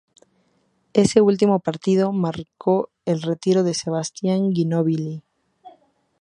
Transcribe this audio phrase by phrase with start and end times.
[0.93, 5.21] Ese último partido marcó el retiro de Sebastián Ginóbili.